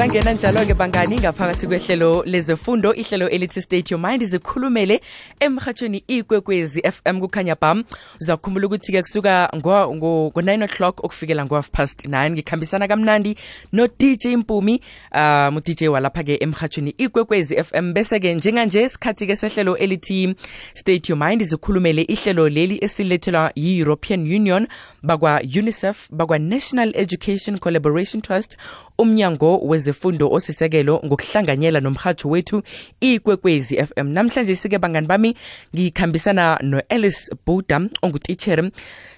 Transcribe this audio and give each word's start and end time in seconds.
sangena 0.00 0.32
njalo-ke 0.32 0.74
bangani 0.74 1.16
ngaphakathi 1.16 1.66
kwehlelo 1.66 2.22
lezefundo 2.26 2.94
ihlelo 2.94 3.28
elithi 3.28 3.62
state 3.62 3.90
your 3.90 4.00
mind 4.00 4.24
zikhulumele 4.24 5.00
emhatshweni 5.40 6.04
ikwekwezi 6.08 6.82
fm 6.82 7.20
kukhanya 7.20 7.56
bam. 7.60 7.84
Uzakhumbula 8.20 8.66
ukuthi-ke 8.66 9.02
kusuka 9.02 9.50
ngo-9 9.56 10.64
o'clock 10.64 11.04
okufikela 11.04 11.44
ngo-half 11.44 11.70
past 11.70 12.04
9 12.04 12.30
ngikhambisana 12.30 12.88
kamnandi 12.88 13.36
no-dj 13.72 14.26
mpumi 14.26 14.80
um 15.14 15.56
udj 15.56 15.82
walapha-ke 15.82 16.36
emhatshweni 16.40 16.94
ikwekwezi 16.98 17.64
fm 17.64 17.92
bese-ke 17.92 18.34
njenganje 18.34 18.88
sikhathi-ke 18.88 19.36
sehlelo 19.36 19.76
elithi 19.76 20.34
state 20.74 21.08
your 21.12 21.28
mind 21.28 21.42
zikhulumele 21.42 22.02
ihlelo 22.02 22.48
leli 22.48 22.78
esilethelwa 22.80 23.52
yi-european 23.56 24.20
union 24.20 24.66
bakwa-unicef 25.02 26.08
bakwa-national 26.10 26.92
education 26.94 27.58
collaboration 27.58 28.22
trust 28.22 28.56
umnyango 29.00 29.58
wezefundo 29.58 30.30
osisekelo 30.30 31.00
ngokuhlanganyela 31.06 31.80
nomhatsho 31.80 32.28
wethu 32.28 32.62
ikwekwezi 33.00 33.76
fm 33.76 34.08
namhlanje 34.08 34.56
sike 34.56 34.78
bangani 34.78 35.06
bami 35.06 35.34
ngikhambisana 35.74 36.58
no-alice 36.62 37.34
buda 37.46 37.80
ongutitshere 38.02 38.70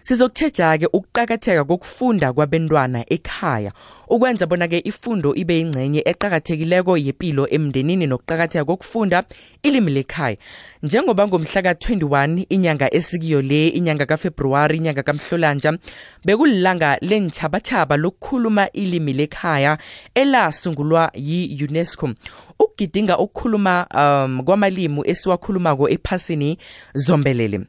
sizokutshejake 0.04 0.86
ukuqakatheka 0.86 1.64
kokufunda 1.64 2.32
kwabentwana 2.32 3.04
ekhaya. 3.12 3.72
Ukwenza 4.08 4.46
bona-ke 4.46 4.82
ifundo 4.84 5.34
ibe 5.34 5.58
yingcenye 5.58 6.02
eqakathekileko 6.04 6.96
yepilo 6.96 7.48
emndenini 7.48 8.06
nokuqakatheka 8.06 8.64
kokufunda 8.64 9.24
ilimi 9.62 9.92
lekhaya. 9.92 10.36
Njengoba 10.82 11.28
ngomhla 11.28 11.62
ka-21 11.62 12.46
inyanga 12.48 12.94
esikiyo 12.94 13.42
le 13.42 13.68
inyanga 13.68 14.06
kafebruwari 14.06 14.76
inyanga 14.76 15.02
kamhlolanja 15.02 15.72
bekulilanga 16.24 16.98
lentjhabatjhaba 17.00 17.96
lokukhuluma 17.96 18.70
ilimi 18.72 19.12
lekhaya 19.12 19.78
elasungulwa 20.14 21.10
yi-unesco. 21.14 22.10
Ukugidinga 22.58 23.18
ukukhuluma 23.18 23.86
um 23.94 24.44
kwamalimi 24.44 25.02
esiwakhulumako 25.04 25.88
ephasini 25.88 26.58
zombelele 26.94 27.60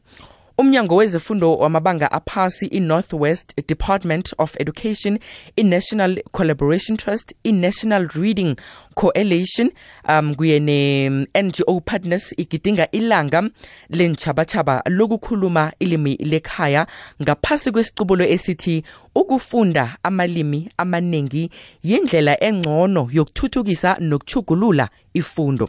umnyango 0.58 0.96
wezefundo 0.96 1.56
wamabanga 1.56 2.12
aphasi 2.12 2.66
i-northwest 2.66 3.66
department 3.68 4.34
of 4.38 4.56
education 4.60 5.18
i-national 5.56 6.22
collaboration 6.32 6.96
trust 6.96 7.34
i-national 7.44 8.08
reading 8.14 8.56
coalition 8.94 9.70
um 10.08 10.34
kuye 10.34 10.60
ne-ngo 10.60 11.80
partners 11.80 12.34
igidinga 12.36 12.90
ilanga 12.90 13.50
lentjhabatshaba 13.90 14.82
lokukhuluma 14.86 15.72
ilimi 15.78 16.16
lekhaya 16.16 16.86
ngaphasi 17.22 17.72
kwesiqubulo 17.72 18.24
esithi 18.24 18.84
ukufunda 19.14 19.96
amalimi 20.02 20.68
amaningi 20.76 21.50
yindlela 21.82 22.44
engcono 22.44 23.08
yokuthuthukisa 23.12 23.96
nokuchugulula 24.00 24.88
ifundo. 25.14 25.68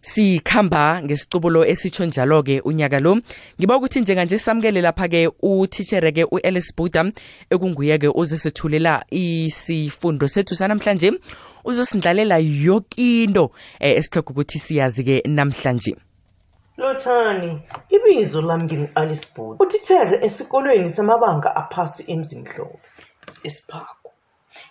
Sikhamba 0.00 1.02
ngesicubulo 1.02 1.64
esitsho 1.64 2.06
njalo-ke 2.06 2.60
unyaka 2.60 3.00
lo. 3.00 3.18
Ngiba 3.58 3.76
ukuthi 3.76 4.00
njenganje 4.00 4.38
samukele 4.38 4.80
lapha-ke 4.80 5.30
utitshere-ke 5.42 6.24
u-alice 6.24 6.72
buda 6.76 7.12
ekunguye-ke 7.50 8.08
uzesethulela 8.08 9.04
isifundo 9.10 10.28
sethu 10.28 10.54
sanamhlanje. 10.54 11.12
Uzosindlalela 11.64 12.38
yokinto 12.38 13.50
eh, 13.80 13.96
esihloga 13.98 14.30
ukuthi 14.30 14.58
siyazi-ke 14.58 15.22
namhlanje. 15.26 15.96
Lothani 16.76 17.62
ibizo 17.90 18.42
lami 18.42 18.64
ngingu-alice 18.64 19.26
boot 19.36 19.60
utithere 19.60 20.24
esikolweni 20.26 20.90
samabanga 20.90 21.56
aphasi 21.56 22.04
emzimhlophe 22.12 22.78
esiphako. 23.44 23.99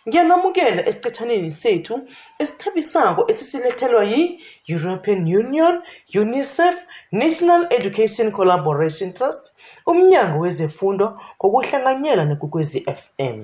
Ngiyanamukela 0.09 0.81
esicethaneni 0.89 1.51
sethu 1.51 1.95
esithabisako 2.41 3.21
esisilethelwa 3.31 4.03
yi-european 4.03 5.21
union 5.41 5.75
unicef 6.21 6.75
national 7.11 7.61
education 7.77 8.31
collaboration 8.31 9.13
trust 9.13 9.43
umnyango 9.85 10.39
wezefundo 10.39 11.05
ngokuhlanganyela 11.37 12.23
nekwekwezi 12.25 12.79
fm 12.99 13.37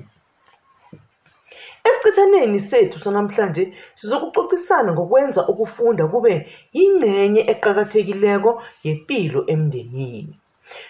esicethaneni 1.88 2.60
sethu 2.60 2.98
sanamhlanje 3.00 3.64
sizokucocisana 3.94 4.92
ngokwenza 4.92 5.40
ukufunda 5.48 6.04
kube 6.12 6.34
yingcenye 6.72 7.42
eqakathekileko 7.52 8.50
yempilo 8.84 9.40
emndenini. 9.52 10.34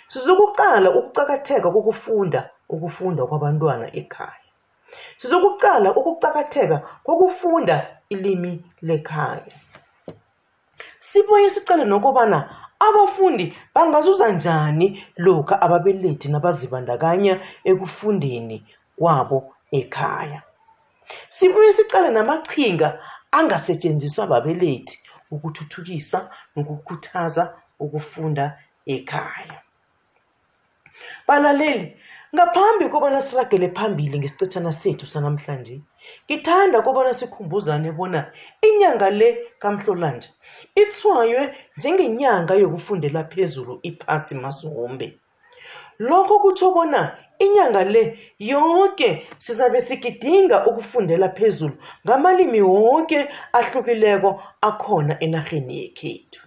Sizokuqala 0.08 0.88
ukuqakatheka 0.98 1.68
kokufunda 1.70 2.40
ukufunda 2.74 3.22
kwabantwana 3.28 3.86
ekhaya. 4.00 4.45
Sizokuqala 5.18 5.94
ukuqakatheka 5.98 6.78
kokufunda 7.04 7.76
ilimi 8.08 8.64
lekhaya. 8.82 9.54
Sibuye 11.00 11.50
sicale 11.50 11.84
nokubana 11.84 12.38
abafundi 12.78 13.56
bangazuza 13.74 14.28
njani 14.32 15.04
lokhu 15.16 15.54
ababelethi 15.60 16.28
nabazibandakanya 16.28 17.40
ekufundeni 17.64 18.64
kwabo 18.98 19.54
ekhaya. 19.72 20.42
Sibuye 21.28 21.72
sicale 21.72 22.10
namachinga 22.10 22.88
angasetshenziswa 23.30 24.26
babelethi 24.26 24.98
ukuthuthukisa 25.30 26.30
nokukhuthaza 26.56 27.54
ukufunda 27.80 28.58
ekhaya. 28.86 29.58
Balaleli 31.26 31.96
ngaphambi 32.34 32.88
kobana 32.88 33.22
siragele 33.22 33.68
phambili 33.68 34.18
ngesicetshana 34.18 34.72
sethu 34.72 35.06
sanamhlanje 35.06 35.80
ngithanda 36.26 36.82
kobana 36.82 37.14
sikhumbuzane 37.14 37.92
bona 37.92 38.20
inyanga 38.68 39.10
le 39.10 39.28
kamhlolanja 39.58 40.28
ithwaywe 40.82 41.54
njengenyanga 41.76 42.54
yokufundela 42.54 43.24
phezulu 43.24 43.80
iphasi 43.82 44.34
mazombe 44.34 45.18
lokho 45.98 46.38
kutsho 46.38 46.70
bona 46.74 47.16
inyanga 47.38 47.84
le 47.84 48.18
yonke 48.38 49.26
sizabe 49.38 49.80
sigidinga 49.80 50.66
ukufundela 50.66 51.28
phezulu 51.28 51.76
ngamalimi 52.06 52.60
wonke 52.62 53.28
ahlukileko 53.52 54.42
akhona 54.60 55.20
enarheni 55.20 55.78
yekhethu. 55.80 56.40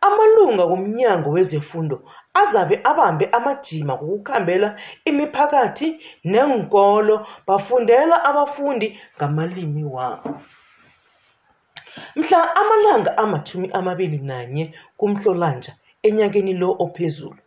Amalunga 0.00 0.64
womnyango 0.64 1.30
wezefundo 1.30 2.02
azabe 2.34 2.80
abambe 2.84 3.26
amajima 3.26 3.94
ngokukhambela 3.94 4.78
imiphakathi 5.04 6.00
nenkolo 6.24 7.26
bafundela 7.46 8.24
abafundi 8.24 8.98
ngamalimi 9.16 9.84
wabo. 9.84 10.40
Mhla 12.16 12.56
amalanga 12.56 13.18
amathumi 13.18 13.70
amabili 13.72 14.18
nanye 14.18 14.74
kumhlolanja 14.96 15.72
enyakeni 16.02 16.52
lo 16.54 16.76
ophezulu 16.78 17.40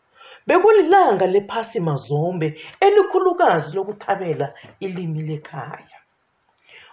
bekulilanga 0.47 1.25
lephasi 1.27 1.79
mazombe 1.79 2.47
elikhulukazi 2.79 3.75
lokuthabela 3.75 4.53
ilimi 4.79 5.21
lekhaya. 5.21 5.97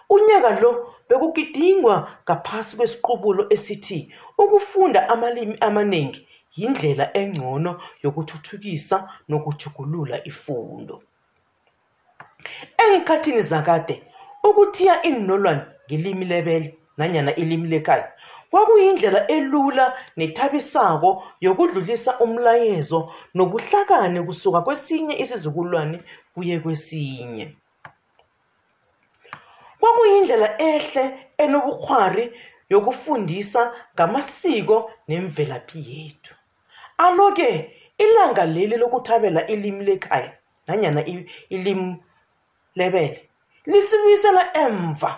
Unyaka 0.09 0.59
lo 0.59 0.95
bekugidingwa 1.09 2.11
ngaphasi 2.23 2.75
kwesiqubulo 2.77 3.45
esithi 3.49 4.13
ukufunda 4.37 5.09
amalimi 5.09 5.57
amaningi 5.59 6.27
yindlela 6.57 7.17
engcono 7.17 7.81
yokuthuthukisa 8.03 8.97
nokujugulula 9.29 10.23
ifundo. 10.27 11.03
Engikhathini 12.77 13.41
zakade 13.41 14.03
ukuthiya 14.43 15.01
inolwane 15.01 15.61
ngelimi 15.87 16.25
lebele 16.25 16.77
nanyana 16.97 17.35
ilimi 17.35 17.67
lekhaya 17.67 18.13
kwakuyindlela 18.51 19.27
elula 19.27 19.97
nethabisako 20.17 21.23
yokudlulisa 21.41 22.19
umlayezo 22.19 23.13
nobuhlakani 23.33 24.23
kusuka 24.23 24.61
kwesinye 24.61 25.15
isizukulwane 25.23 26.03
kuye 26.33 26.59
kwesinye. 26.59 27.55
Kwakuyindlela 29.79 30.61
ehle 30.61 31.03
enobukhwari 31.37 32.33
yokufundisa 32.69 33.73
ngamasiko 33.95 34.91
nemvelaphi 35.07 35.79
yethu. 35.89 36.33
Alo-ke 37.05 37.49
ilanga 38.03 38.43
leli 38.45 38.75
lokuthabela 38.77 39.41
ilimi 39.53 39.83
lekhaya 39.85 40.31
nanyana 40.67 41.01
ilimi 41.49 41.95
lebele 42.75 43.29
lisibuyisela 43.65 44.43
emva 44.63 45.11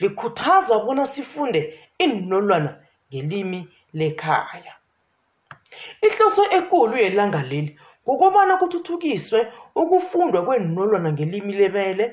likhuthaza 0.00 0.78
bona 0.78 1.06
sifunde 1.06 1.60
inolwana 1.98 2.70
ngelimi 3.10 3.68
lekhaya. 3.94 4.74
Ihloso 6.02 6.44
ekulu 6.50 6.96
yelanga 6.96 7.42
leli 7.42 7.78
kukobana 8.04 8.56
kuthuthukiswe 8.56 9.52
ukufundwa 9.74 10.42
kwenolwana 10.44 11.12
ngelimi 11.12 11.52
lebele 11.52 12.04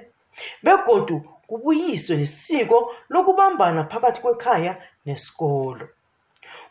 begodu 0.64 1.20
kubuyiswe 1.48 2.16
nesiko 2.18 2.96
lokubambana 3.10 3.84
phakathi 3.84 4.22
kwekhaya 4.22 4.74
nesikolo. 5.06 5.88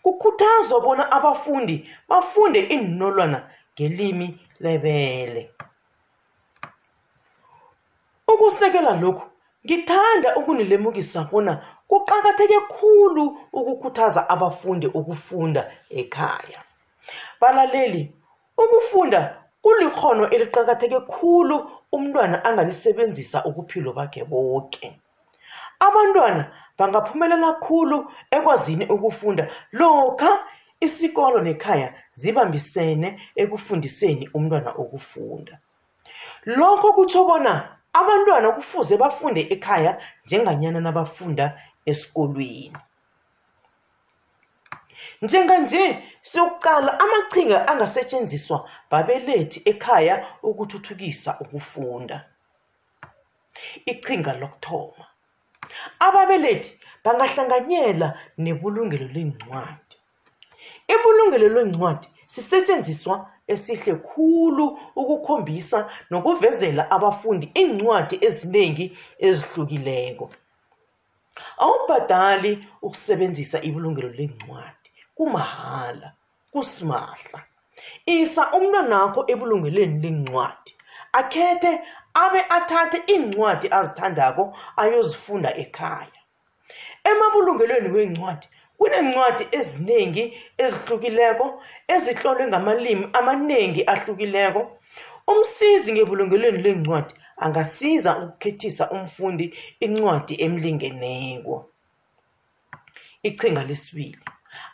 Kukhuthazwa 0.02 0.80
bona 0.80 1.12
abafundi 1.12 1.90
bafunde 2.08 2.60
iinolwana 2.60 3.50
ngelimi 3.74 4.38
lebele. 4.60 5.50
Ukusekela 8.28 8.96
lokhu 8.96 9.22
ngithanda 9.66 10.36
ukunilemukisa 10.36 11.24
bona 11.24 11.62
kuqakatheke 11.88 12.60
khulu 12.60 13.38
ukukhuthaza 13.52 14.28
abafundi 14.28 14.86
ukufunda 14.86 15.72
ekhaya. 15.90 16.60
Balaleli 17.40 18.12
ukufunda 18.58 19.36
kulikhono 19.62 20.30
eliqakatheke 20.30 21.00
khulu 21.00 21.70
umntwana 21.92 22.44
angalisebenzisa 22.44 23.44
ukuphilo 23.44 23.92
bakhe 23.92 24.24
bonke 24.24 25.00
abantwana 25.80 26.52
bangaphumelela 26.78 27.52
khulu 27.52 28.12
ekwazini 28.30 28.84
ukufunda. 28.86 29.50
Lokha 29.72 30.44
isikolo 30.80 31.40
nekhaya 31.40 31.94
zibambisene 32.14 33.08
ekufundiseni 33.36 34.28
umntwana 34.34 34.74
ukufunda. 34.82 35.58
Lokho 36.46 36.92
kutsho 36.92 37.24
bona 37.24 37.76
abantwana 37.92 38.52
kufuze 38.52 38.96
bafunde 38.96 39.40
ekhaya 39.50 40.00
njenganyana 40.24 40.80
nabafunda 40.80 41.60
esikolweni. 41.86 42.76
Njenganje 45.22 46.02
siyokuqala 46.22 47.00
amaqhinga 47.00 47.68
angasetshenziswa 47.68 48.68
babelethi 48.90 49.62
ekhaya 49.70 50.26
ukuthuthukisa 50.42 51.36
ukufunda. 51.40 52.24
Iqhinga 53.86 54.32
lokuthoma. 54.40 55.09
Ababelethi 56.06 56.70
bangahlanganyela 57.04 58.08
nebulungelo 58.38 59.06
lencwadi 59.14 59.96
ibulungelo 60.94 61.48
lencwadi 61.48 62.08
sisetshenziswa 62.26 63.30
esihle 63.52 63.94
khulu 63.94 64.78
ukukhombisa 64.96 65.78
nokuvezela 66.10 66.82
abafundi 66.90 67.46
iincwadi 67.60 68.16
eziningi 68.26 68.86
ezihlukileko. 69.26 70.26
Awubhadali 71.64 72.52
ukusebenzisa 72.82 73.62
ibulungelo 73.68 74.08
lencwadi 74.18 74.88
kumahala 75.16 76.08
kusimahla. 76.52 77.38
Isa 78.06 78.42
umntwanakho 78.56 79.20
ebulungelweni 79.32 79.96
lencwadi 80.02 80.72
akhethe 81.12 81.80
abe 82.14 82.40
athathe 82.56 82.98
iincwadi 83.12 83.68
azithandako 83.78 84.42
ayozifunda 84.76 85.50
ekhaya. 85.62 86.20
Emabulungelweni 87.04 87.88
wencwadi 87.88 88.46
kunencwadi 88.78 89.44
eziningi 89.58 90.24
ezihlukileko 90.58 91.46
ezihlolwe 91.94 92.46
ngamalimi 92.46 93.04
amaningi 93.18 93.82
ahlukileko. 93.92 94.60
Umsizi 95.26 95.92
ngebulungelweni 95.92 96.58
lencwadi 96.58 97.14
angasiza 97.44 98.18
ukukhethisa 98.18 98.90
umfundi 98.90 99.54
incwadi 99.80 100.34
emlingeneko. 100.44 101.54
Iqhinga 103.22 103.62
lesibili. 103.64 104.18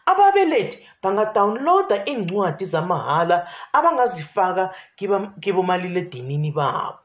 Ababelethi 0.07 0.79
bangadawunloda 1.03 2.05
iincwadi 2.07 2.65
zamahala 2.65 3.49
abangazifaka 3.73 4.75
kibomaliledinini 5.41 6.51
babo. 6.53 6.99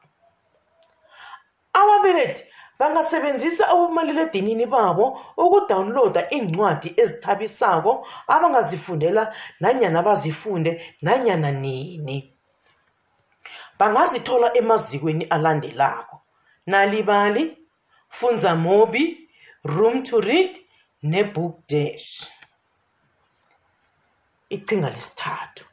Ababelethi 1.72 2.44
bangasebenzisa 2.78 3.68
abomaliledinini 3.68 4.66
babo 4.66 5.20
ukudawunloda 5.36 6.30
iincwadi 6.30 6.94
ezithabisako 6.96 8.06
abangazifundela 8.28 9.34
nanyana 9.60 10.02
bazifunde 10.02 10.96
nanyana 11.02 11.50
nini. 11.50 12.34
Bangazithola 13.78 14.56
emazikweni 14.56 15.24
alandelako. 15.24 16.20
Nalibali 16.66 17.58
funza 18.08 18.54
mobi 18.54 19.28
room 19.64 20.02
to 20.02 20.20
read 20.20 20.58
nebook 21.02 21.66
dash. 21.68 22.28
Iqhinga 24.56 24.90
lesithathu. 24.90 25.64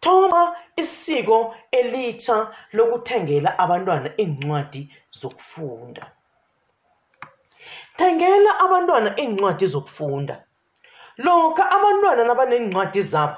Thoma 0.00 0.56
isiko 0.76 1.54
elitsha 1.78 2.36
lokuthengela 2.72 3.58
abantwana 3.58 4.08
iincwadi 4.22 4.82
zokufunda. 5.20 6.04
Thengela 7.96 8.60
abantwana 8.64 9.10
iincwadi 9.20 9.66
zokufunda. 9.66 10.36
Lokha 11.18 11.70
abantwana 11.70 12.24
nabaneencwadi 12.24 13.02
zabo 13.02 13.36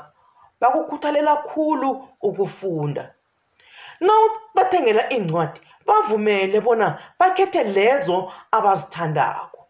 bakukhuthalela 0.61 1.37
khulu 1.37 2.09
ukufunda. 2.23 3.15
Nawubathengela 4.01 5.13
iincwadi 5.13 5.61
bavumele 5.87 6.61
bona 6.61 6.99
bakhethe 7.19 7.65
lezo 7.65 8.33
abazithandako. 8.51 9.69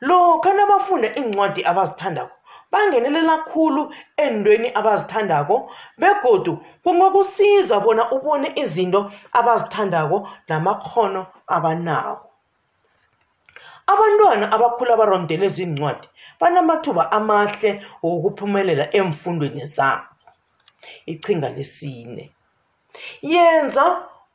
Lokha 0.00 0.52
nabafunda 0.52 1.08
iincwadi 1.16 1.64
abazithandako 1.64 2.37
bangenelela 2.72 3.38
khulu 3.50 3.82
endweni 4.16 4.68
abazithandako 4.74 5.70
begodu 5.98 6.52
kungakusiza 6.82 7.80
bona 7.80 8.10
ubone 8.10 8.52
izinto 8.62 9.00
abazithandako 9.32 10.28
namakghono 10.48 11.26
abanawo 11.46 12.28
abantwana 13.88 14.52
abakhula 14.52 14.96
barondele 14.96 15.48
zincwadi 15.48 16.08
banamathuba 16.40 17.12
amahle 17.12 17.70
wokuphumelela 18.02 18.84
emfundweni 18.98 19.64
zabo. 19.64 20.14
Ichinga 21.06 21.48
lesine 21.56 22.30
yenza 23.22 23.84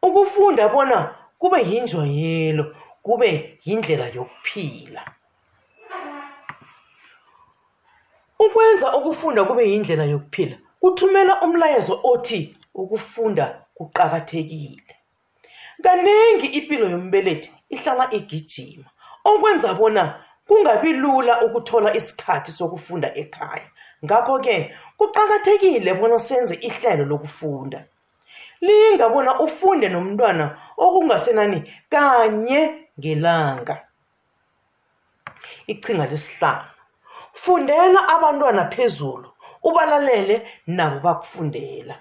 ukufunda 0.01 0.67
bona 0.69 1.15
kube 1.39 1.59
yinjwayelo 1.69 2.75
kube 3.03 3.59
yindlela 3.65 4.07
yokuphila. 4.15 5.03
Ukwenza 8.45 8.95
ukufunda 8.97 9.43
kube 9.43 9.69
yindlela 9.71 10.03
yokuphila. 10.03 10.57
Kuthumela 10.81 11.41
umlayezo 11.41 11.99
othi 12.03 12.57
ukufunda 12.75 13.45
kuqakathekile. 13.75 14.95
Kaningi 15.83 16.47
impilo 16.47 16.89
yombelethi 16.89 17.51
ihlala 17.69 18.13
igijima 18.13 18.89
okwenza 19.25 19.73
bona 19.73 20.19
kungabi 20.47 20.93
lula 20.93 21.41
ukuthola 21.41 21.95
isikhathi 21.95 22.51
sokufunda 22.51 23.15
ekhaya. 23.15 23.69
Ngakho-ke 24.05 24.75
kuqakathekile 24.97 25.93
bona 25.93 26.19
senze 26.19 26.55
ihlelo 26.55 27.05
lokufunda. 27.05 27.85
Linga 28.61 29.09
bona 29.09 29.39
ufunde 29.39 29.89
nomntwana 29.89 30.57
okungasenani 30.77 31.59
kanye 31.89 32.87
ngelanga. 32.99 33.75
Ichinga 35.67 36.05
lesihlanu. 36.05 36.72
Fundela 37.33 38.07
abantwana 38.07 38.65
phezulu 38.71 39.29
ubalalele 39.63 40.47
nabo 40.67 40.99
bakufundela. 40.99 41.95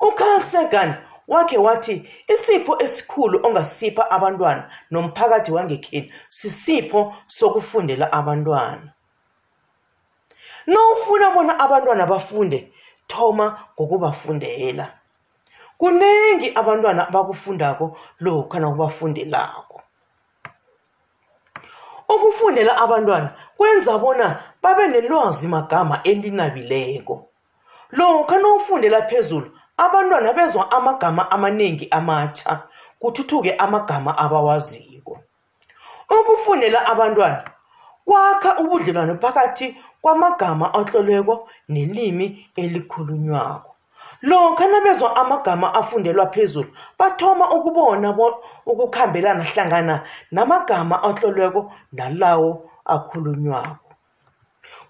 Ucarl 0.00 0.40
sagan 0.40 0.94
wakhe 1.28 1.58
wathi 1.58 2.08
isipho 2.28 2.82
esikhulu 2.82 3.46
ongasipha 3.46 4.10
abantwana 4.10 4.70
nomphakathi 4.90 5.52
wangekheni 5.52 6.12
sisipho 6.30 7.14
sokufundela 7.26 8.12
abantwana. 8.12 8.92
Nowufuna 10.66 11.30
bona 11.30 11.58
abantwana 11.58 12.06
bafunde 12.06 12.72
thoma 13.08 13.58
ngokubafundela. 13.74 14.92
Kuningi 15.78 16.52
abantwana 16.54 17.10
bakufundako 17.10 17.98
lokha 18.20 18.60
nakubafundelako. 18.60 19.82
Ukufundela 22.08 22.76
abantwana 22.76 23.30
kwenza 23.56 23.98
bona 23.98 24.42
babe 24.62 24.88
nelwazi 24.88 25.48
magama 25.48 26.00
elinabileko. 26.04 27.28
Lokha 27.90 28.38
nawufundela 28.38 29.02
phezulu 29.02 29.50
abantwana 29.76 30.32
bezwa 30.32 30.70
amagama 30.70 31.30
amaningi 31.30 31.88
amatsha 31.90 32.62
kuthuthuke 32.98 33.54
amagama 33.54 34.18
abawaziko. 34.18 35.18
Ukufundela 36.20 36.86
abantwana 36.86 37.50
kwakha 38.04 38.56
ubudlelwano 38.58 39.18
phakathi 39.18 39.76
kwamagama 40.02 40.74
atlolweko 40.74 41.48
nelimi 41.68 42.46
elikhulunywako 42.56 43.67
lokha 44.22 44.66
nabezwa 44.66 45.16
amagama 45.16 45.74
afundelwa 45.74 46.26
phezulu 46.26 46.70
bathoma 46.98 47.50
ukubona 47.50 48.10
ukukhambelana 48.66 49.44
hlangana 49.44 50.02
namagama 50.30 51.02
atlolweko 51.02 51.72
nalawo 51.92 52.70
akhulunywako. 52.84 53.88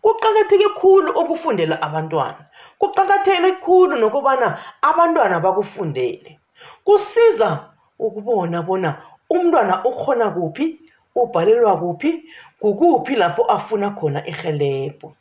Kuqakatheke 0.03 0.69
khulu 0.79 1.11
ukufundela 1.21 1.83
abantwana. 1.83 2.47
Kuqakatheke 2.79 3.53
khulu 3.65 3.97
nokubana 3.97 4.59
abantwana 4.83 5.41
bakufundele. 5.41 6.39
Kusiza 6.85 7.69
ukubona 7.99 8.63
bona 8.63 9.03
umntwana 9.31 9.85
ukhona 9.85 10.31
kuphi 10.31 10.81
ubhalelwa 11.15 11.77
kuphi 11.77 12.25
kukuphi 12.61 13.17
lapho 13.17 13.43
afuna 13.45 13.91
khona 13.91 14.27
irhelebho. 14.27 15.15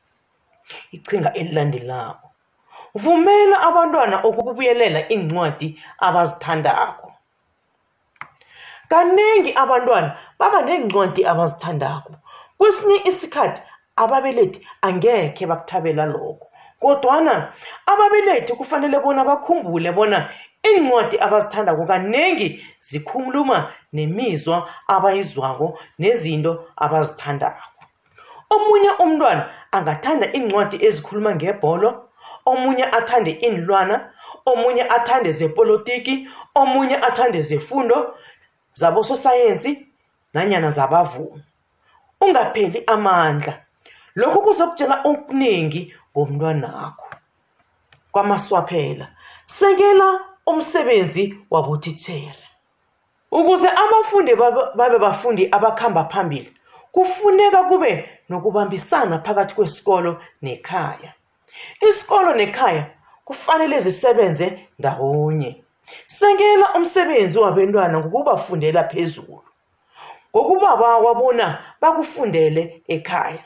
Ichinga 0.92 1.34
elilandelako. 1.34 2.27
Vumela 2.96 3.62
abantwana 3.62 4.24
ukubuyelela 4.24 5.00
iincwadi 5.12 5.80
abazithandako. 6.00 7.14
Kaningi 8.90 9.54
abantwana 9.56 10.18
baba 10.40 10.62
nencwadi 10.62 11.26
abazithandako. 11.26 12.14
Kwesinye 12.58 13.02
isikhathi 13.06 13.62
ababelethi 13.96 14.68
angekhe 14.82 15.46
bakuthabela 15.46 16.06
lokho 16.06 16.48
kodwana 16.80 17.54
ababelethi 17.86 18.54
kufanele 18.54 19.00
bona 19.00 19.26
bakhumbule 19.26 19.92
bona 19.92 20.30
iincwadi 20.66 21.20
abazithandako 21.20 21.86
kaningi 21.86 22.64
zikhuluma 22.80 23.74
nemizwa 23.94 24.70
abayizwako 24.88 25.80
nezinto 26.00 26.66
abazithandako. 26.78 27.62
Omunye 28.50 28.92
umntwana 29.04 29.50
angathanda 29.72 30.26
iincwadi 30.34 30.86
ezikhuluma 30.86 31.36
ngebholo 31.36 32.10
omunye 32.52 32.86
athande 32.98 33.32
iinlwana 33.46 33.96
omunye 34.46 34.84
athande 34.98 35.32
zepolitiki 35.32 36.14
omunye 36.56 36.96
athande 37.08 37.42
zefundo 37.42 37.98
zabososayensi 38.74 39.72
nanyana 40.34 40.70
zabavumi 40.72 41.44
ungapheli 42.22 42.84
amandla. 42.88 43.54
Lokhu 44.16 44.42
kuzokutshela 44.42 45.02
okuningi 45.04 45.94
ngomntwanakho. 46.12 47.08
Kwamaswaphela 48.12 49.08
sekela 49.48 50.20
umsebenzi 50.46 51.24
wabothithere 51.52 52.44
ukuze 53.32 53.70
abafundi 53.70 54.36
babe 54.76 55.00
bafundi 55.00 55.48
abakhamba 55.52 56.04
phambili 56.06 56.54
kufuneka 56.92 57.64
kube 57.64 58.10
nokubambisana 58.30 59.20
phakathi 59.20 59.56
kwesikolo 59.56 60.22
nekhaya. 60.42 61.14
Isikolo 61.90 62.34
nekhaya 62.34 62.86
kufanele 63.26 63.80
zisebenze 63.80 64.68
ndawonye. 64.80 65.64
Sekela 66.08 66.74
umsebenzi 66.74 67.40
wabentwana 67.40 68.00
ngokubafundela 68.00 68.84
phezulu. 68.84 69.44
Ngokubabawa 70.36 71.16
bona 71.16 71.48
bakufundele 71.82 72.84
ekhaya. 72.88 73.44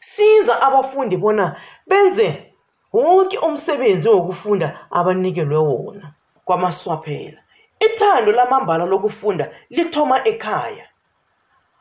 Siza 0.00 0.62
abafundi 0.62 1.16
bona 1.16 1.56
benze 1.86 2.52
wonke 2.92 3.38
umsebenzi 3.38 4.08
wokufunda 4.08 4.86
abanikelwe 4.90 5.56
wona 5.56 6.12
kwamaswaphela. 6.44 7.40
Ithando 7.80 8.32
lamambala 8.32 8.84
lokufunda 8.84 9.50
lithoma 9.70 10.28
ekhaya. 10.28 10.86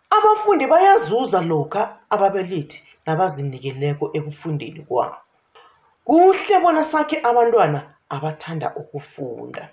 Abafundi 0.09 0.67
bayazuza 0.67 1.41
lokha 1.41 1.97
ababelethi 2.09 2.83
nabazinikeleko 3.05 4.09
ekufundeni 4.13 4.81
kwabo. 4.87 5.17
Kuhle 6.09 6.59
bona 6.59 6.83
sakhe 6.83 7.21
abantwana 7.23 7.81
abathanda 8.09 8.73
ukufunda. 8.75 9.69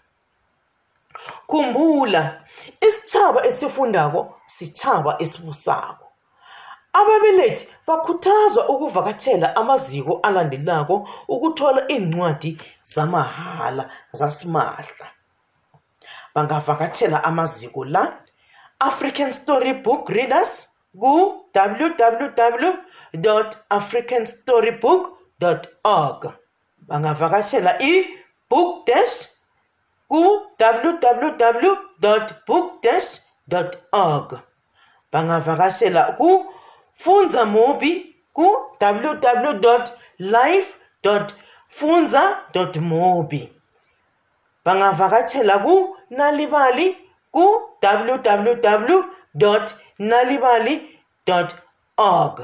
Khumbula 1.48 2.40
isitshaba 2.80 3.46
esifundako 3.46 4.20
sitshaba 4.46 5.16
esibusako. 5.18 6.06
Ababelethi 6.92 7.68
bakhuthazwa 7.86 8.68
ukuvakatshela 8.68 9.56
amaziko 9.56 10.20
alandelako 10.22 11.08
ukuthola 11.28 11.88
iincwadi 11.90 12.60
zamahala 12.82 13.90
zasimahla. 14.12 15.06
Bangavakatshela 16.34 17.24
amaziko 17.24 17.84
la 17.84 18.12
african 18.78 19.32
storybook 19.32 20.08
readers 20.08 20.68
ku-www 21.00 22.76
africanstorybook 25.40 25.68
org. 25.84 26.32
Bangavakatshela 26.88 27.78
i-book 27.80 28.86
dash 28.86 29.28
ku-www 30.08 31.76
book 32.46 32.82
dash 32.82 33.20
org. 33.92 34.38
Bangavakashela 35.12 36.16
ku-funza 36.16 37.44
mobi 37.44 38.16
ku-www 38.34 39.84
live 40.18 40.74
funza 41.68 42.36
mobi 42.80 43.52
bangavakashela 44.64 45.58
ku-nalibali 45.58 46.96
ku-www 47.32 49.02
nalibali 49.98 50.74
org. 51.96 52.36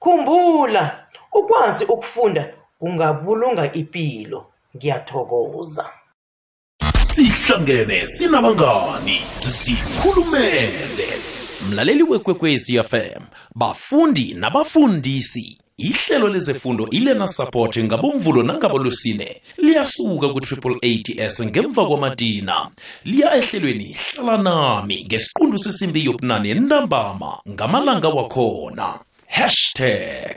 Khumbula 0.00 0.84
ukwazi 1.32 1.84
ukufunda 1.84 2.54
kungabulunga 2.78 3.72
impilo 3.72 4.46
ngiyathokoza. 4.76 5.86
Sihlangene 7.04 8.06
sinabangani. 8.06 9.20
Sikhulumele. 9.46 11.08
Mlaleli 11.70 12.02
wekwekwezi 12.02 12.82
fm 12.82 13.22
bafundi 13.54 14.34
nabafundisi 14.34 15.58
ihlelo 15.76 16.28
lezefundo 16.28 16.88
ilena 16.90 17.28
support 17.28 17.78
ngabomvulo 17.78 18.42
nangabolusine 18.42 19.42
liyasuka 19.56 20.28
ku-triple 20.28 20.76
ats 21.24 21.42
ngemva 21.42 21.86
kwamadina 21.86 22.70
liya 23.04 23.36
ehlelweni 23.36 23.96
hlala 23.96 24.42
nami 24.42 25.04
ngesiqundu 25.04 25.58
sesimbi 25.58 26.04
yobunane 26.04 26.50
entambama 26.50 27.38
ngamalanga 27.48 28.08
wakhona. 28.08 28.98
Hashtag 29.26 30.36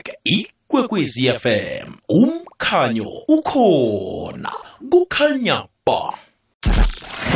ikwekwezi 0.68 1.32
fm 1.32 1.92
umkhanyo 2.08 3.08
ukhona 3.28 4.52
kukhanya 4.90 5.64
ba. 5.86 6.14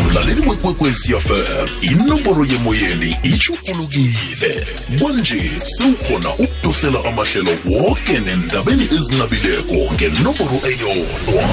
Mlaleli 0.04 0.48
wekwekwezi 0.48 1.12
fm 1.12 1.68
inomboro 1.82 2.44
yemoyeni 2.44 3.16
itshugulukile 3.22 4.66
kwanje 4.98 5.52
sewukhona 5.64 6.34
ukudosela 6.34 7.04
amahlelo 7.04 7.50
woke 7.64 8.18
nendabeni 8.18 8.84
ezinabileko 8.84 9.94
ngenomboro 9.94 10.58
eyodwa 10.70 11.44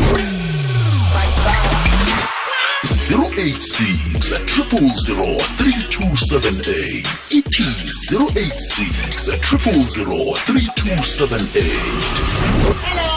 086 3.07 4.33
000 4.47 5.37
3278 5.57 7.07
ithi 7.29 7.63
086 8.11 9.25
000 9.25 10.35
3278 10.35 13.16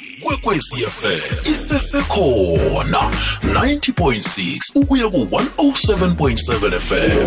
Ikwekwecfm 0.33 1.51
isesekhona 1.51 3.11
90.6 3.43 4.59
ukuya 4.75 5.07
ku-107.7 5.09 6.79
fm 6.79 7.17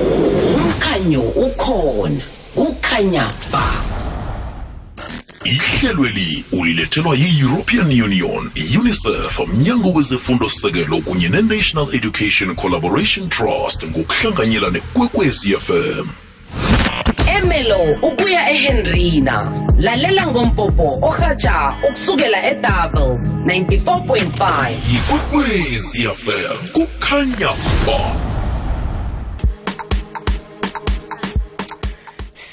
umkhanyo 0.54 1.20
ukhona 1.22 2.20
kukhanya 2.54 3.30
ba. 3.52 3.72
Ihlelweli 5.44 6.44
ulilethelwa 6.52 7.16
yi-european 7.16 8.02
union 8.02 8.50
unicef 8.80 9.40
mnyango 9.48 9.92
wezefundo 9.92 10.48
sekelo 10.48 11.00
kunye 11.00 11.28
ne-national 11.28 11.94
education 11.94 12.54
collaboration 12.54 13.28
trust 13.28 13.84
ngokuhlanganyela 13.86 14.70
nekwekwezi 14.70 15.56
fm 15.56 16.08
emelo 17.54 17.92
ukuya 18.02 18.50
ehenrina. 18.50 19.46
Lalela 19.78 20.26
ngompopo 20.26 20.98
orhatsha 21.02 21.76
ukusukela 21.88 22.46
edouble 22.46 23.16
94.5 23.42 24.70
yikwekwezi 24.92 26.02
fm 26.08 26.68
kukhanya 26.72 27.48
ba. 27.86 28.33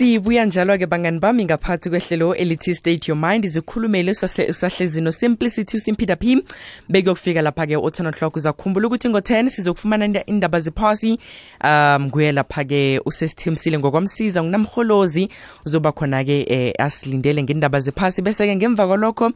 Sibuya 0.02 0.46
njalo-ke 0.46 0.86
bangani 0.86 1.20
bami 1.20 1.46
ngaphathi 1.46 1.90
kwehlelo 1.90 2.36
elithi 2.36 2.76
state 2.76 3.08
your 3.08 3.18
mind. 3.18 3.46
Zikhulumele 3.48 4.12
usahle- 4.12 4.50
usahlezi 4.50 5.02
no-simplicity 5.02 5.78
usimpida 5.78 6.16
p. 6.16 6.44
Bekuyokufika 6.90 7.42
lapha-ke 7.42 7.78
o-ten 7.78 8.08
o'clock. 8.08 8.36
Uzakhumbula 8.36 8.88
ukuthi 8.88 9.10
ngo-10 9.10 9.50
sizokufumana 9.50 10.06
inda- 10.08 10.24
indaba 10.26 10.60
ziphasi 10.60 11.20
um 11.64 12.04
nguye 12.06 12.32
lapha-ke 12.32 13.02
usesithembisile 13.06 13.80
ngokwamsiza 13.80 14.44
ngunamholozi 14.44 15.30
uzoba 15.66 15.92
khona-ke 15.92 16.46
eh, 16.50 16.74
asilindele 16.80 17.44
ngendaba 17.44 17.80
ziphasi 17.80 18.22
bese-ke 18.22 18.56
ngemva 18.56 18.88
kwalokho 18.88 19.32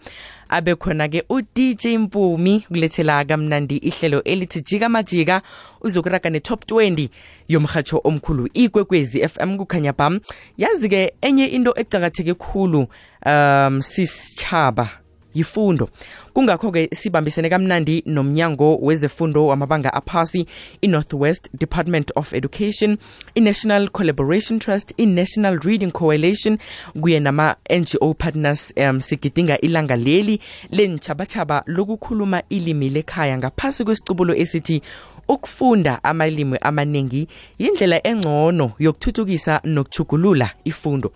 abe 0.49 0.75
khona-ke 0.75 1.23
udj 1.29 1.85
mpumi 1.85 2.59
kulethela 2.67 3.25
kamnandi 3.25 3.77
ihlelo 3.77 4.23
elithi 4.23 4.61
jika 4.61 4.89
majika. 4.89 5.41
Uzokuraga 5.81 6.29
ne-top 6.29 6.65
20 6.65 7.09
yomhatsho 7.47 8.01
omkhulu. 8.03 8.49
Ikwekwezi 8.53 9.27
fm 9.29 9.57
kukhanya 9.57 9.93
bam 9.93 10.19
yazi-ke 10.57 11.13
enye 11.21 11.45
into 11.45 11.73
ecakatheke 11.75 12.33
khulu 12.33 12.87
um 13.25 13.81
sisitshaba 13.81 14.89
yifundo. 15.35 15.89
Kungakho-ke 16.33 16.89
sibambisene 16.93 17.49
kamnandi 17.49 18.03
nomnyango 18.05 18.77
wezefundo 18.81 19.47
wamabanga 19.47 19.93
aphasi 19.93 20.45
i-northwest 20.81 21.49
department 21.59 22.11
of 22.15 22.33
education 22.33 22.97
i-national 23.35 23.89
collaboration 23.89 24.59
trust 24.59 24.93
i-national 24.97 25.59
reading 25.59 25.91
coalition 25.91 26.57
kuye 27.01 27.19
nama-ngo 27.19 28.13
partners 28.13 28.73
um 28.77 29.01
sigidinga 29.01 29.57
ilanga 29.61 29.95
leli 29.95 30.39
lenitshabatshaba 30.71 31.63
lokukhuluma 31.65 32.43
ilimi 32.49 32.89
lekhaya. 32.89 33.37
Ngaphasi 33.37 33.83
kwesicubulo 33.85 34.35
esithi 34.35 34.81
ukufunda 35.27 36.03
amalimi 36.03 36.57
amaningi 36.61 37.27
yindlela 37.59 38.07
engcono 38.07 38.71
yokuthuthukisa 38.79 39.61
nokuchugulula 39.63 40.49
ifundo 40.63 41.11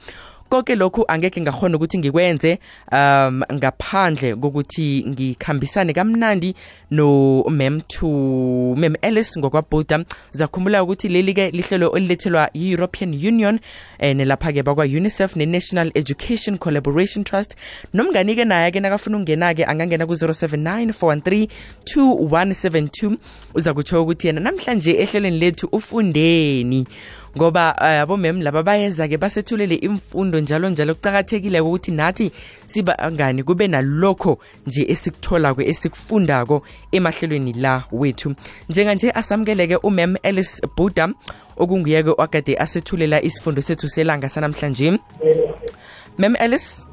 konke 0.49 0.75
lokhu 0.75 1.05
angeke 1.07 1.41
ngakhona 1.41 1.75
ukuthi 1.75 1.97
ngikwenze 1.97 2.59
um 2.91 3.43
ngaphandle 3.53 4.35
kokuthi 4.35 5.05
ngikhambisane 5.07 5.93
kamnandi 5.93 6.55
no 6.91 7.43
mem 7.49 7.81
to 7.81 8.07
mem 8.77 8.95
Ellis 9.01 9.37
ngokwabhuda 9.37 10.05
uzakhumbula 10.33 10.83
ukuthi 10.83 11.07
leli-ke 11.07 11.51
lihlelo 11.51 11.91
olilethelwa 11.91 12.49
yi-european 12.53 13.13
union 13.13 13.59
um 13.99 14.17
nelapha-ke 14.17 14.63
bakwa-unicef 14.63 15.35
ne-national 15.35 15.91
education 15.95 16.57
collaboration 16.57 17.23
trust. 17.23 17.55
Nomngani-ke 17.93 18.45
naye-ke 18.45 18.79
nakafuna 18.79 19.17
ukungena-ke 19.17 19.65
angangena 19.65 20.05
ku-079 20.05 20.93
413 20.93 21.47
2172 21.85 23.17
uza 23.55 23.73
kutsho 23.73 24.03
ukuthi 24.03 24.27
yena 24.27 24.41
namhlanje 24.41 24.93
ehlelweni 24.93 25.39
lethu 25.39 25.67
ufundeni 25.71 26.87
ngoba 27.37 27.75
uh, 27.77 28.01
abomem 28.01 28.41
laba 28.41 28.63
bayeza-ke 28.63 29.17
basethulele 29.17 29.75
imfundo 29.75 30.39
njalo 30.39 30.69
njalo. 30.69 30.95
Kucakathekile 30.95 31.59
ukuthi 31.61 31.91
nathi 31.91 32.31
sibangani 32.65 33.43
kube 33.43 33.67
nalokho 33.67 34.37
nje 34.67 34.85
esikutholako 34.87 35.61
esikufundako 35.61 36.63
emahlelweni 36.91 37.53
la 37.53 37.83
wethu. 37.91 38.35
Njenganje 38.69 39.11
asamukeleke 39.11 39.75
umem 39.75 40.15
alice 40.23 40.67
buda 40.77 41.09
okunguyeke 41.57 42.09
wakade 42.17 42.57
asethulela 42.57 43.21
isifundo 43.21 43.61
sethu 43.61 43.89
selanga 43.89 44.29
sanamhlanje. 44.29 44.99
Mem 46.17 46.35
alice? 46.39 46.85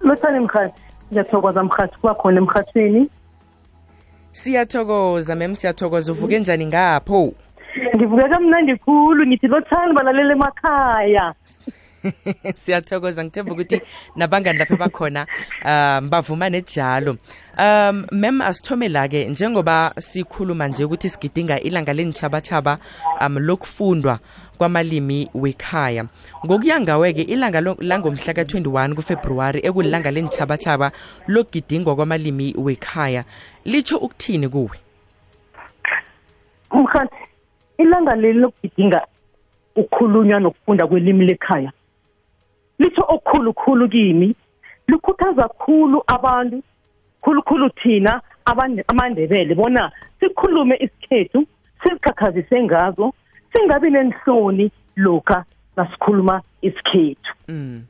Lothane 0.00 0.40
mkhathi 0.40 0.82
ngiyathokoza 1.12 1.62
mkhathi. 1.62 1.96
Kuba 2.00 2.14
khona 2.14 2.38
emkhathweni 2.40 3.08
siyathokoza 4.32 5.34
mem 5.34 5.54
siyathokoza. 5.54 6.12
Uvuke 6.12 6.38
njani 6.38 6.66
ngapho? 6.66 7.32
Ngivuke 7.96 8.28
kamnandi 8.28 8.76
khulu 8.76 9.26
ngithi 9.26 9.46
lothane 9.46 9.92
balalela 9.94 10.32
emakhaya. 10.34 11.34
Siyathokoza 12.56 13.24
ngithemba 13.24 13.52
ukuthi 13.52 13.82
nabangani 14.16 14.58
lapha 14.58 14.76
bakhona 14.76 15.26
um 15.64 16.10
bavuma 16.10 16.50
nejalo. 16.50 17.18
Um 17.58 18.06
mem 18.12 18.40
asithome 18.40 18.88
la-ke 18.88 19.28
njengoba 19.28 19.92
sikhuluma 19.98 20.68
nje 20.68 20.84
ukuthi 20.84 21.08
sigidinga 21.08 21.60
ilanga 21.60 21.92
lenitshabatshaba 21.92 22.78
um 23.20 23.38
lokufundwa 23.38 24.18
kwamalimi 24.58 25.28
wekhaya. 25.34 26.04
Ngokuya 26.46 26.80
ngawe-ke 26.80 27.22
ilanga 27.22 27.60
langomhla 27.60 28.34
ka-21 28.34 28.94
kufebruwari 28.94 29.60
ekulilanga 29.64 30.10
lenitshabatshaba 30.10 30.92
lokugidingwa 31.26 31.96
kwamalimi 31.96 32.54
wekhaya 32.58 33.24
litsho 33.64 33.96
ukuthini 33.98 34.48
kuwe? 34.48 34.78
Mkhathi 36.70 37.27
ilanga 37.78 38.14
leli 38.14 38.38
lokugidinga 38.38 39.06
ukukhulunywa 39.76 40.40
nokufunda 40.40 40.86
kwelimi 40.86 41.24
lekhaya 41.24 41.72
litho 42.78 43.04
okukhulukhulu 43.08 43.88
kimi 43.88 44.34
likhuthaza 44.88 45.48
khulu 45.48 46.02
abantu 46.06 46.62
khulukhulu 47.22 47.70
thina 47.70 48.20
abande- 48.44 48.84
amandebele 48.88 49.54
bona 49.54 49.92
sikhulume 50.20 50.76
isikhethu 50.76 51.46
sizikhakhazise 51.82 52.62
ngazo 52.62 53.12
singabi 53.52 53.90
nenhloni 53.90 54.70
lokha 54.96 55.44
nasikhuluma 55.76 56.42
isikhethu 56.62 57.34
Mm. 57.48 57.82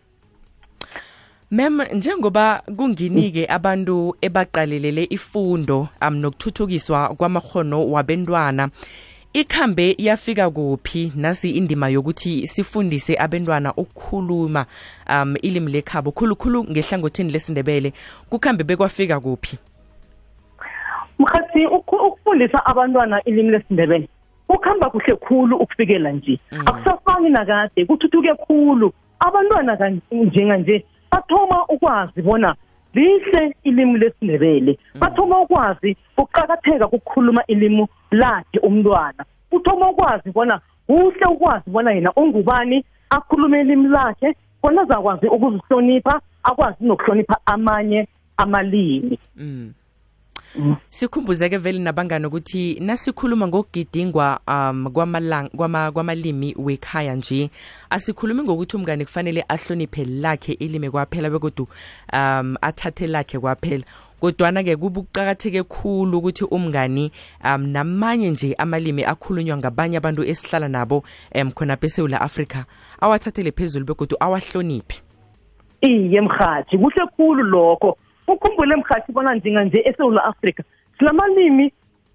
Mem 1.50 1.80
njengoba 1.92 2.62
kungini-ke 2.76 3.46
abantu 3.48 4.16
ebaqalelele 4.20 5.06
ifundo 5.10 5.88
um 6.02 6.14
nokuthuthukiswa 6.16 7.08
kwamakhono 7.08 7.90
wabentwana 7.90 8.68
ikhambe 9.32 9.94
yafika 9.98 10.50
kuphi? 10.50 11.12
Nasi 11.16 11.50
indima 11.50 11.88
yokuthi 11.88 12.46
sifundise 12.46 13.16
abentwana 13.18 13.74
ukukhuluma 13.74 14.66
um 15.10 15.34
ilimi 15.42 15.72
lekhabo 15.72 16.12
khulukhulu 16.12 16.64
ngehlangothini 16.64 17.32
lesindebele. 17.32 17.92
Kukhambe 18.30 18.64
bekwafika 18.64 19.20
kuphi? 19.20 19.58
Mkhathi 21.18 21.66
ukhu- 21.66 22.06
ukufundisa 22.06 22.66
abantwana 22.66 23.24
ilimi 23.24 23.50
lesindebele 23.50 24.08
kukhamba 24.46 24.90
kuhle 24.90 25.16
khulu 25.16 25.56
ukufikela 25.56 26.12
nje. 26.12 26.38
Akusafani 26.66 27.28
nakade 27.30 27.84
kuthuthuke 27.86 28.34
khulu. 28.34 28.92
Abantwana 29.20 29.76
kan- 29.76 30.00
njenganje 30.12 30.84
bathoma 31.10 31.66
ukwazi 31.68 32.22
bona 32.22 32.54
lihle 32.98 33.56
ilimi 33.64 33.98
lesindebele. 33.98 34.78
Bathoma 34.94 35.40
ukwazi 35.40 35.96
ukuqakatheka 36.16 36.88
kokukhuluma 36.88 37.46
ilimi 37.46 37.86
lakhe 38.10 38.58
umntwana. 38.58 39.24
Uthoma 39.52 39.90
ukwazi 39.90 40.30
bona 40.30 40.60
kuhle 40.86 41.26
ukwazi 41.30 41.70
bona 41.70 41.92
yena 41.92 42.12
ungubani 42.12 42.84
akhulume 43.10 43.60
ilimi 43.60 43.88
lakhe. 43.88 44.34
Khona 44.62 44.82
azakwazi 44.82 45.26
ukuzihlonipha 45.26 46.20
akwazi 46.42 46.84
nokuhlonipha 46.84 47.36
amanye 47.46 48.08
amalimi. 48.36 49.18
Mm. 49.36 49.72
Sikhumbuzeke 50.90 51.56
vele 51.56 51.78
nabangani 51.78 52.26
ukuthi 52.26 52.80
nasikhuluma 52.80 53.48
ngokugidingwa 53.48 54.40
um 54.46 54.86
kwamalang- 54.86 55.50
kwama- 55.56 55.92
kwamalimi 55.92 56.54
wekhaya 56.58 57.14
nje. 57.14 57.50
Asikhulumi 57.90 58.42
ngokuthi 58.42 58.76
umngane 58.76 59.04
kufanele 59.04 59.44
ahloniphe 59.48 60.04
lakhe 60.04 60.52
ilimi 60.52 60.90
kwaphela 60.90 61.30
bekodwa 61.30 61.66
um 62.12 62.56
athathe 62.62 63.06
lakhe 63.06 63.38
kwaphela. 63.38 63.84
Kodwana-ke 64.20 64.76
kubuqakatheke 64.76 65.62
khulu 65.62 66.18
ukuthi 66.18 66.44
umngani 66.44 67.12
um 67.44 67.66
namanye 67.66 68.30
nje 68.30 68.54
amalimi 68.58 69.04
akhulunywa 69.04 69.56
ngabanye 69.56 69.96
abantu 69.96 70.24
esihlala 70.24 70.68
nabo 70.68 71.04
um 71.34 71.52
khonapha 71.52 71.86
esewula 71.86 72.20
afrika 72.20 72.64
awathathele 73.00 73.52
phezulu 73.52 73.86
begodwa 73.86 74.20
awahloniphe. 74.20 75.02
Iye 75.80 76.20
mhathi 76.20 76.78
kuhle 76.78 77.06
khulu 77.16 77.42
lokho. 77.42 77.96
Ukhumbule 78.32 78.76
mhathi 78.76 79.12
bona 79.12 79.34
njenganje 79.34 79.82
eSouth 79.84 80.18
Africa 80.24 80.62
sinamalimi 80.98 81.72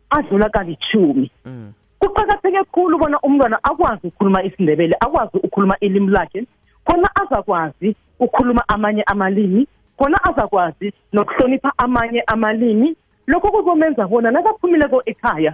adlula 0.10 0.50
kalithumi 0.50 1.32
mm. 1.46 1.74
kuqakatheke 2.00 2.64
khulu 2.72 2.98
bona 2.98 3.20
umntwana 3.20 3.60
akwazi 3.64 4.08
ukukhuluma 4.08 4.44
isindebele 4.44 4.96
akwazi 5.00 5.38
ukukhuluma 5.38 5.80
ilimi 5.80 6.12
lakhe 6.12 6.46
khona 6.86 7.10
azakwazi 7.16 7.96
ukukhuluma 8.20 8.64
amanye 8.68 9.04
amalimi 9.04 9.68
khona 9.98 10.24
azakwazi 10.24 10.94
nokuhlonipha 11.14 11.72
amanye 11.78 12.24
amalimi. 12.28 12.96
Lokho 13.28 13.52
kuzomenza 13.52 14.08
bona 14.08 14.32
nakaphumileko 14.32 15.02
ekhaya 15.06 15.54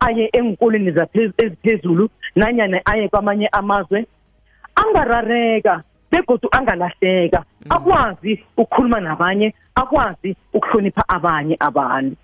aye 0.00 0.30
enkolweni 0.32 0.90
eziphezulu 1.38 2.08
nanyana 2.36 2.80
aye 2.84 3.08
kwamanye 3.08 3.48
amazwe 3.52 4.06
angarareka. 4.74 5.82
Begodu 6.12 6.48
angalahleka. 6.52 7.44
Akwazi 7.70 8.44
ukukhuluma 8.56 9.00
nabanye 9.00 9.54
akwazi 9.74 10.36
ukuhlonipha 10.54 11.02
abanye 11.08 11.56
abantu. 11.60 12.16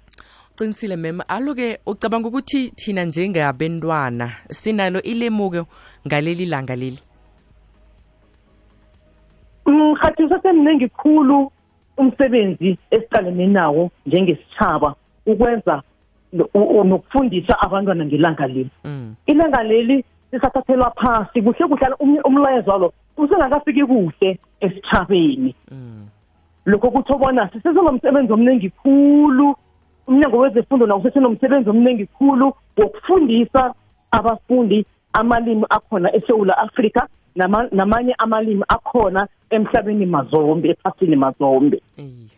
Qinisile 0.56 0.96
mem. 0.96 1.20
Alo-ke 1.28 1.78
ucabanga 1.86 2.28
ukuthi 2.28 2.70
thina 2.76 3.04
njengabentwana 3.04 4.30
sinalo 4.50 5.02
ilemuko 5.02 5.66
ngaleli 6.06 6.46
langa 6.46 6.76
leli? 6.76 6.98
Mhathi 9.66 10.22
usasemningi 10.24 10.88
khulu 10.88 11.50
umsebenzi 11.96 12.78
esiqalene 12.90 13.46
nawo 13.46 13.90
njengesitshaba 14.06 14.94
ukwenza 15.26 15.82
no- 16.32 16.48
u- 16.54 16.80
u- 16.80 16.84
nokufundisa 16.84 17.60
abantwana 17.60 18.04
ngelanga 18.04 18.46
leli. 18.46 18.70
Mm. 18.84 19.14
ilanga 19.26 19.62
leli 19.62 20.04
lisathathelwa 20.32 20.90
phasi 20.90 21.42
kuhle 21.42 21.68
kuhlala 21.68 21.96
umlayezo 22.24 22.70
walo 22.70 22.92
usengakafiki 23.16 23.84
kuhle 23.84 24.38
esithabeni 24.60 25.54
lokho 26.66 26.90
kutho 26.90 27.18
bona 27.18 27.48
sisesenomsebenzi 27.52 28.32
omningi 28.32 28.70
khulu. 28.70 29.54
Umnyango 30.06 30.38
wezefundo 30.38 30.86
nawo 30.86 31.00
usesenomsebenzi 31.00 31.70
omningi 31.70 32.06
khulu 32.06 32.52
wokufundisa 32.76 33.74
abafundi 34.10 34.86
amalimi 35.12 35.64
akhona 35.70 36.14
eSouth 36.16 36.50
Africa 36.56 37.06
nama- 37.36 37.68
namanye 37.72 38.14
amalimi 38.18 38.64
akhona 38.68 39.28
emhlabeni 39.50 40.06
mazombe 40.06 40.68
ephasini 40.70 41.16
mazombe. 41.16 41.82
Iye. 41.96 42.28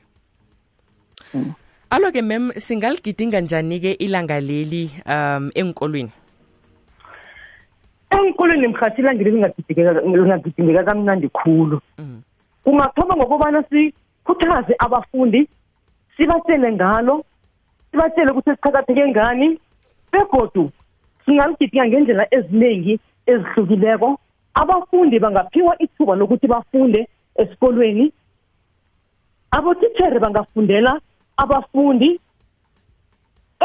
alo 1.90 2.10
ke 2.12 2.22
mem 2.22 2.52
singaligidinga 2.56 3.40
njani 3.40 3.80
ke 3.80 3.92
ilanga 3.92 4.40
leli 4.40 4.90
um 5.06 5.50
enkolweni 5.54 6.10
enkolweni 8.26 8.68
mkhathi 8.68 9.00
ilangeli 9.00 9.30
lingagidingeka 9.30 10.84
kamnandi 10.84 11.28
khulu. 11.28 11.80
Kungathoma 12.64 13.16
ngokubana 13.16 13.62
sikhuthaze 13.62 14.74
abafundi 14.78 15.48
sibatshele 16.16 16.72
ngalo 16.72 17.24
sibatshele 17.90 18.30
ukuthi 18.30 18.50
siqakatheke 18.50 19.08
ngani 19.08 19.58
begodu 20.12 20.70
singaligidinga 21.24 21.86
ngendlela 21.88 22.24
eziningi 22.34 23.00
ezihlukileko. 23.26 24.18
Abafundi 24.54 25.18
bangaphiwa 25.18 25.82
ithuba 25.82 26.14
lokuthi 26.14 26.46
bafunde 26.46 27.08
esikolweni. 27.36 28.12
Abotithere 29.50 30.18
bangafundela 30.18 31.00
abafundi. 31.36 32.20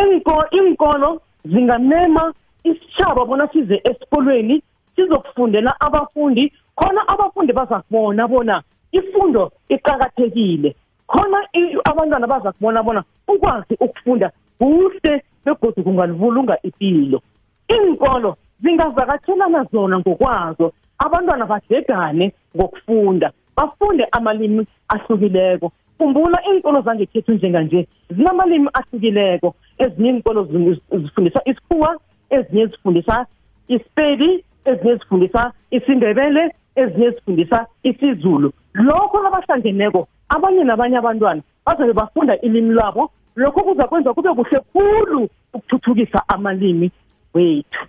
Inko 0.02 0.46
inkolo 0.52 1.22
zingamema 1.46 2.34
isitshaba 2.64 3.26
bona 3.26 3.48
size 3.48 3.82
esikolweni 3.84 4.62
sizokufundela 4.96 5.76
abafundi. 5.80 6.54
Khona 6.76 7.08
abafundi 7.08 7.54
bazakubona 7.54 8.28
bona 8.28 8.64
ifundo 8.92 9.52
iqhakathekile 9.70 10.76
khona 11.08 11.48
abantwana 11.86 12.28
bazakubona 12.28 12.84
bona 12.84 13.04
ukwazi 13.28 13.74
ukufunda 13.80 14.32
kuhle 14.60 15.24
begodu 15.46 15.84
kungalivulunga 15.84 16.58
impilo 16.64 17.22
iinkolo 17.70 18.38
zingavakatshelana 18.62 19.64
zona 19.72 20.00
ngokwazo. 20.00 20.74
Abantwana 21.00 21.46
badlegane 21.46 22.34
ngokufunda 22.58 23.32
bafunde 23.58 24.08
amalimi 24.12 24.66
ahlukileko. 24.88 25.72
Khumbula 25.98 26.40
iinkolo 26.48 26.82
zangekhethu 26.82 27.34
njenganje 27.34 27.88
zinamalimi 28.10 28.70
ahlukileko. 28.74 29.56
Ezinye 29.78 30.10
iinkolo 30.10 30.44
zi- 30.44 30.82
zifundisa 30.98 31.42
isikhuwa 31.46 31.98
ezinye 32.30 32.66
zifundisa 32.66 33.26
isipedi 33.68 34.44
ezinye 34.66 34.96
zifundisa 34.96 35.52
isindebele 35.72 36.52
ezinye 36.76 37.10
zifundisa 37.12 37.66
isizulu. 37.84 38.54
Lokho 38.74 39.24
nabahlangeneko 39.24 40.08
abanye 40.30 40.64
nabanye 40.64 40.98
abantwana 40.98 41.42
bazabe 41.66 41.94
bafunda 41.94 42.38
ilimi 42.42 42.74
labo. 42.74 43.12
Lokho 43.36 43.64
kuza 43.64 43.88
kwenza 43.88 44.14
kube 44.14 44.30
kuhle 44.34 44.60
khulu 44.60 45.30
ukuthuthukisa 45.54 46.24
amalimi 46.28 46.92
wethu. 47.34 47.86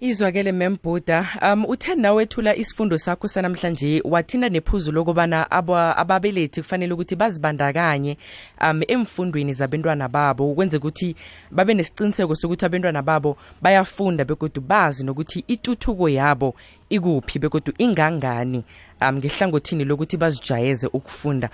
Izwakele 0.00 0.52
membhuda. 0.52 1.26
Um 1.42 1.64
uthe 1.64 1.94
nawethula 1.94 2.56
isifundo 2.56 2.98
sakho 2.98 3.28
sanamhlanje 3.28 4.02
wathinda 4.04 4.48
nephuzu 4.48 4.92
lokubana 4.92 5.50
ababelethi 5.96 6.62
kufanele 6.62 6.92
ukuthi 6.92 7.16
bazibandakanye 7.16 8.16
um 8.60 8.82
emfundweni 8.88 9.52
zabentwana 9.52 10.08
babo 10.08 10.50
ukwenzeka 10.52 10.86
ukuthi 10.86 11.16
babe 11.50 11.74
nesiqiniseko 11.74 12.34
sokuthi 12.34 12.64
abentwana 12.64 13.02
babo 13.02 13.36
bayafunda 13.62 14.24
begodu 14.24 14.60
bazi 14.60 15.04
nokuthi 15.04 15.44
ituthuko 15.48 16.08
yabo 16.08 16.54
ikuphi 16.90 17.38
begodu 17.38 17.72
ingangani 17.78 18.64
um 19.00 19.16
ngehlangothini 19.16 19.84
lokuthi 19.84 20.16
bazijayeze 20.16 20.86
ukufunda. 20.86 21.50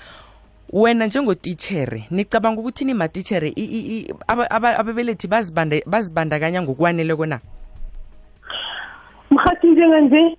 Wena 0.73 1.07
njengotitshere 1.07 2.07
nicabanga 2.11 2.61
ukuthi 2.61 2.85
nimatitshere 2.85 3.55
ababelethi 4.27 5.29
bazibandakanya 5.87 6.63
ngokwaneleko 6.63 7.27
na 7.27 7.41
mhathi 9.87 10.09
njenganje 10.09 10.37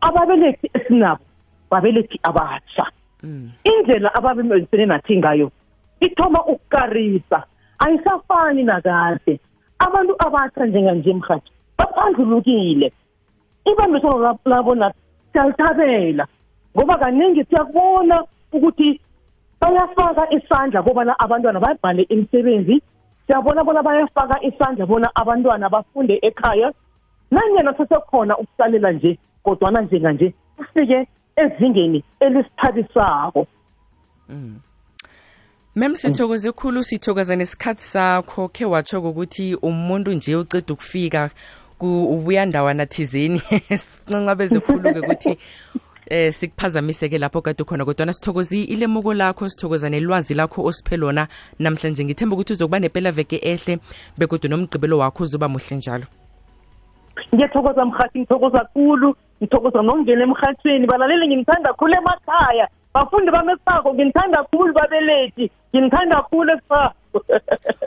ababelethi 0.00 0.70
esinabo 0.74 1.24
babelethi 1.70 2.20
abatsha. 2.22 2.86
Indlela 3.64 4.14
ababemelisene 4.14 4.86
nathi 4.86 5.16
ngayo 5.18 5.50
ithoma 6.00 6.44
ukukarisa 6.46 7.44
ayisafani 7.78 8.62
nakade. 8.62 9.40
Abantu 9.78 10.14
abatsha 10.18 10.66
njenganje 10.66 11.14
mhathi 11.14 11.50
baphandlulukile 11.78 12.92
ibambisano 13.64 14.18
lab- 14.18 14.44
labo 14.44 14.74
nathi 14.74 14.98
siyalithabela 15.32 16.26
ngoba 16.76 16.98
kaningi 16.98 17.44
siyakubona 17.44 18.24
ukuthi 18.52 19.00
bayafaka 19.60 20.30
isandla 20.30 20.82
kobana 20.82 21.18
abantwana 21.18 21.60
babhale 21.60 22.02
imisebenzi. 22.02 22.82
Siyabona 23.26 23.64
bona 23.64 23.82
bayafaka 23.82 24.42
isandla 24.42 24.86
bona 24.86 25.10
abantwana 25.14 25.68
bafunde 25.68 26.18
ekhaya. 26.22 26.72
Nanyena 27.30 27.74
sesekhona 27.76 28.38
ukusalela 28.38 28.92
nje 28.92 29.18
kodwana 29.42 29.80
njenganje 29.80 30.34
ufike 30.58 31.08
ezingeni 31.36 32.04
elisithabisako. 32.20 33.46
Mem 35.76 35.96
sithokoze 35.96 36.52
khulu 36.52 36.82
sithokoza 36.82 37.36
nesikhathi 37.36 37.82
sakho 37.82 38.48
khe 38.48 38.64
watsho 38.64 39.00
ukuthi 39.00 39.54
umuntu 39.54 40.12
nje 40.12 40.36
uceda 40.36 40.74
ukufika 40.74 41.30
ku- 41.78 42.08
ubuya 42.14 42.46
ndawana 42.46 42.86
thizeni. 42.86 43.38
Sincancabeze 43.84 44.60
khulu-ke 44.60 44.98
ukuthi 45.00 45.38
eh 46.06 46.32
sikuphazamiseke 46.32 47.18
lapho 47.18 47.42
kade 47.42 47.64
khona 47.64 47.84
kodwana 47.84 48.12
sithokozi 48.12 48.64
ilemuko 48.64 49.14
lakho 49.14 49.48
sithokoza 49.48 49.88
nelwazi 49.90 50.34
lakho 50.34 50.64
osiphe 50.64 50.96
lona 50.96 51.28
namhlanje. 51.58 52.04
Ngithemba 52.04 52.34
ukuthi 52.36 52.52
uzokuba 52.52 52.78
nepela 52.78 53.12
veke 53.12 53.36
ehle 53.42 53.78
begodwa 54.18 54.50
nomgqibelo 54.50 54.98
wakho 54.98 55.22
uzoba 55.24 55.48
muhle 55.48 55.76
njalo. 55.76 56.06
Ngiyathokoza 57.34 57.84
mhathi 57.84 58.18
ngithokoza 58.18 58.64
kulu 58.72 59.16
ngithokoza 59.42 59.82
nokungena 59.82 60.22
emhathweni. 60.22 60.86
Balaleli 60.86 61.28
nginithanda 61.28 61.72
khulu 61.72 61.94
emakhaya. 61.94 62.68
Bafundi 62.94 63.30
bami 63.30 63.52
esifako 63.52 63.94
nginithanda 63.94 64.44
khulu 64.44 64.72
babelethi. 64.72 65.50
Nginithanda 65.74 66.22
khulu 66.22 66.52
esifako 66.52 66.94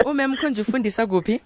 umem 0.06 0.36
khonje 0.36 0.62
ufundisa 0.62 1.08
kuphi? 1.08 1.42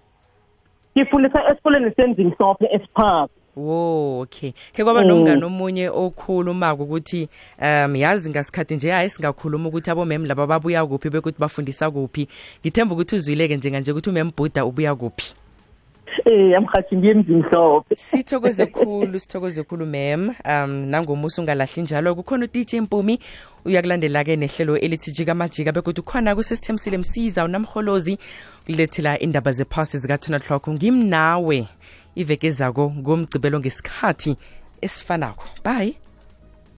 Ngifundisa 0.95 1.51
esikoleni 1.51 1.91
senzimhlophe 1.95 2.65
esifako 2.71 3.29
wo 3.55 4.21
okay 4.21 4.51
ke 4.73 4.83
kwaba 4.83 5.03
nomngane 5.03 5.45
omunye 5.45 5.89
okhulumako 5.89 6.83
ukuthi 6.83 7.29
um 7.61 7.95
yazi 7.95 8.29
ngasikhathi 8.29 8.75
nje 8.75 8.91
hayi 8.91 9.09
singakhuluma 9.09 9.69
ukuthi 9.69 9.91
abomem 9.91 10.25
laba 10.25 10.47
babuya 10.47 10.85
kuphi 10.85 11.09
bekuthi 11.09 11.39
bafundisa 11.39 11.91
kuphi. 11.91 12.27
Ngithemba 12.61 12.95
ukuthi 12.95 13.15
uzwileke 13.15 13.57
njenganje 13.57 13.91
ukuthi 13.91 14.09
umembhuda 14.09 14.65
ubuya 14.65 14.95
kuphi. 14.95 15.42
Eh 16.25 16.57
amhathi 16.57 16.95
ngiyemzimhlophe 16.95 17.95
sithokoze 17.95 18.65
khulu 18.65 19.19
sithokoze 19.19 19.63
khulu 19.63 19.85
mem 19.85 20.29
um 20.45 20.71
nangomusa 20.71 21.41
ungalahli 21.41 21.81
njalo. 21.81 22.15
Kukhona 22.15 22.45
udj 22.45 22.73
mpumi 22.75 23.19
uyakulandela-ke 23.65 24.35
nehlelo 24.35 24.77
elithi 24.77 25.11
jika 25.11 25.35
majika 25.35 25.71
begodwa 25.71 26.01
ukhona 26.01 26.35
kusystem 26.35 26.77
sile 26.77 26.97
msiza 26.97 27.43
unamholozi 27.43 28.17
kulethela 28.65 29.19
indaba 29.19 29.51
zephasi 29.51 29.97
zika-10 29.97 30.35
o'clock 30.35 30.67
ngimnawe 30.67 31.67
iveke 32.15 32.51
zako 32.51 32.91
ngomgcibelo 32.91 33.59
ngesikhathi 33.59 34.37
esifanako. 34.81 35.45
Bye. 35.63 36.02